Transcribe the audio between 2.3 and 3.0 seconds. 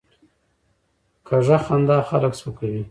سپکوي